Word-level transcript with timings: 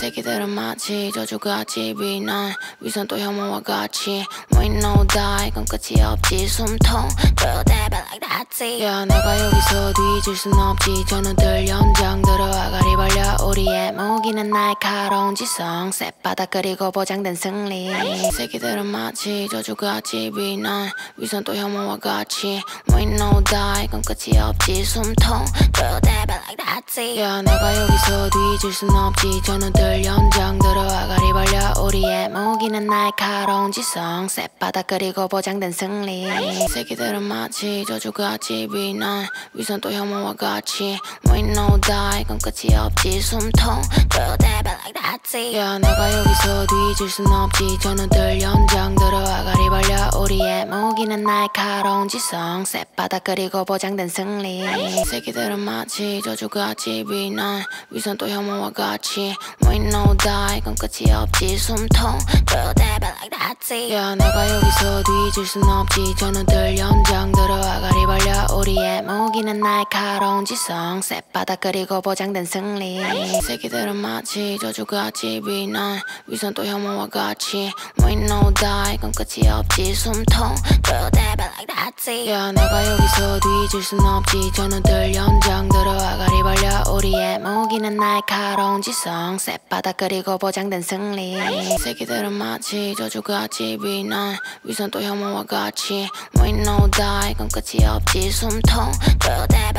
새끼들은 0.00 0.48
마치 0.48 1.12
저주같이 1.14 1.94
비난. 1.94 2.54
위선 2.80 3.06
또 3.06 3.18
혐오와 3.18 3.60
같이. 3.60 4.24
We 4.56 4.70
know 4.70 5.06
die 5.06 5.48
이건 5.48 5.66
끝이 5.66 6.00
없지. 6.00 6.48
숨통 6.48 7.06
that 7.36 7.66
bad 7.66 7.94
like 7.94 8.20
that's 8.20 8.82
야 8.82 9.04
내가 9.04 9.38
여기서 9.38 9.92
뒤질 9.92 10.36
순 10.36 10.54
없지. 10.54 11.04
가리 11.10 11.34
벌려 11.36 11.76
무기는 14.30 14.48
날카로운 14.50 15.34
지성 15.34 15.90
쌔바닥 15.90 16.50
그리고 16.50 16.92
보장된 16.92 17.34
승리. 17.34 17.90
새끼들은 18.30 18.86
마치 18.86 19.48
저주같이 19.50 20.30
비난 20.30 20.88
위선 21.16 21.42
또 21.42 21.52
혐오와 21.56 21.96
같이. 21.96 22.62
We 22.92 23.06
know 23.06 23.42
die 23.42 23.86
이건 23.86 24.02
끝이 24.02 24.38
없지. 24.38 24.84
숨통 24.84 25.44
that 25.72 26.00
bad 26.06 26.30
like 26.30 26.56
that's 26.56 27.18
야 27.18 27.42
내가 27.42 27.76
여기서 27.76 28.30
뒤질 28.30 28.72
순 28.72 28.90
없지. 28.90 29.42
저놈들 29.42 30.04
연장 30.04 30.60
들어와 30.60 31.08
가리 31.08 31.32
벌려 31.32 31.72
우리의 31.82 32.28
무기는 32.28 32.86
날카로운 32.86 33.72
지성 33.72 34.28
쌔바닥 34.28 34.86
그리고 34.86 35.26
보장된 35.26 35.72
승리. 35.72 36.28
새끼들은 36.68 37.24
마치 37.24 37.84
저주같이 37.84 38.68
비난 38.72 39.26
위선 39.54 39.80
또 39.80 39.90
혐오와 39.90 40.34
같이. 40.34 41.00
We 41.28 41.42
know 41.42 41.80
die 41.80 42.20
이건 42.20 42.38
끝이 42.38 42.76
없지. 42.76 43.20
숨통 43.20 43.82
That 44.20 44.60
야 45.54 45.78
내가 45.78 46.12
여기서 46.12 46.66
뒤질 46.66 47.08
순 47.08 47.32
없지. 47.32 47.78
저놈들 47.80 48.40
연장 48.40 48.96
들어와 48.96 49.44
가리 49.44 49.68
벌려 49.68 50.10
우리의 50.18 50.66
무기는 50.66 51.22
날카로운 51.22 52.08
지성 52.08 52.64
쌔바닥 52.64 53.22
그리고 53.22 53.64
보장된 53.64 54.08
승리. 54.08 54.64
새끼들은 55.04 55.60
마치 55.60 56.20
저주같이 56.24 57.04
비난 57.08 57.62
위선 57.90 58.18
또 58.18 58.28
혐오와 58.28 58.70
같이. 58.70 59.36
We 59.64 59.78
know 59.78 60.16
die 60.16 60.58
이건 60.58 60.74
끝이 60.74 61.12
없지. 61.12 61.56
숨통 61.56 62.18
that 62.46 62.74
bad 62.74 63.04
like 63.04 63.30
that's 63.30 63.92
야 63.92 64.16
내가 64.16 64.50
여기서 64.50 65.04
뒤질 65.04 65.46
순 65.46 65.62
없지. 65.62 66.16
저놈들 66.16 66.76
연장 66.76 67.30
들어와 67.30 67.80
가리 67.80 68.04
벌려 68.04 68.46
우리의 68.52 68.89
무기는 69.02 69.60
날카로운 69.60 70.44
지성 70.44 71.00
쌔바닥 71.00 71.60
그리고 71.60 72.00
보장된 72.00 72.44
승리. 72.44 73.00
새끼들은 73.42 73.96
마치 73.96 74.58
저주같이 74.60 75.40
비난 75.44 76.00
위선 76.26 76.54
또 76.54 76.64
혐오와 76.64 77.08
같이. 77.08 77.72
We 78.02 78.14
know 78.16 78.52
die 78.54 78.94
이건 78.94 79.12
끝이 79.12 79.48
없지. 79.48 79.94
숨통 79.94 80.54
that 80.82 81.10
bad 81.12 81.40
like 81.40 81.66
that's 81.66 82.28
야 82.28 82.52
내가 82.52 82.86
여기서 82.86 83.40
뒤질 83.40 83.82
순 83.82 84.00
없지. 84.00 84.52
저놈들 84.54 85.14
연장 85.14 85.68
들어와 85.68 86.16
가리 86.16 86.42
벌려. 86.42 86.82
우리의 86.92 87.38
무기는 87.40 87.96
날카로운 87.96 88.82
지성 88.82 89.38
쌔바닥 89.38 89.96
그리고 89.96 90.38
보장된 90.38 90.82
승리. 90.82 91.38
새끼들은 91.78 92.32
마치 92.32 92.94
저주같이 92.96 93.78
비난 93.82 94.36
위선 94.64 94.90
또 94.90 95.02
혐오와 95.02 95.44
같이. 95.44 96.08
We 96.40 96.52
know 96.52 96.90
die 96.90 97.32
이건 97.32 97.48
끝이 97.48 97.84
없지. 97.84 98.30
숨통 98.30 98.89
That 99.20 99.70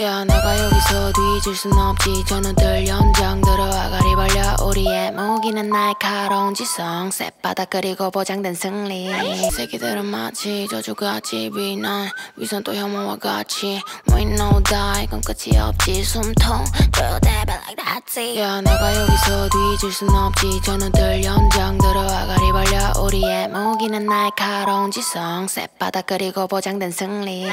야 0.00 0.24
내가 0.24 0.58
여기서 0.58 1.12
뒤질 1.12 1.54
순 1.54 1.72
없지. 1.78 2.24
저놈들 2.26 2.86
연장 2.86 3.42
들어와 3.42 3.90
가리 3.90 4.14
벌려 4.14 4.56
우리의 4.64 5.12
무기는 5.12 5.68
날카로운 5.68 6.54
지성. 6.54 7.10
쌔바닥 7.10 7.68
그리고 7.68 8.10
보장된 8.10 8.54
승리. 8.54 9.10
새끼들은 9.50 10.06
마치 10.06 10.66
저주같이 10.70 11.50
비난 11.54 12.08
위선 12.36 12.64
또 12.64 12.74
혐오와 12.74 13.16
같이. 13.16 13.82
We 14.10 14.24
know 14.24 14.62
die 14.62 15.04
이건 15.04 15.20
끝이 15.20 15.58
없지. 15.58 16.02
숨통 16.04 16.64
Through 16.92 17.20
that 17.20 17.46
bad 17.46 17.50
like 17.50 17.76
that's 17.76 18.38
야 18.38 18.62
내가 18.62 18.96
여기서 18.96 19.48
뒤질 19.50 19.92
순 19.92 20.08
없지. 20.08 20.62
저놈들 20.62 21.22
연장 21.22 21.76
들어와 21.76 22.26
가리 22.26 22.50
벌려 22.50 22.92
우리의 22.98 23.48
무기는 23.48 24.06
날카로운 24.06 24.90
지성. 24.90 25.46
쌔바닥 25.48 26.06
그리고 26.06 26.46
보장된 26.46 26.92
승리 26.92 27.46